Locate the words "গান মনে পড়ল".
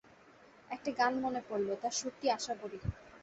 0.99-1.69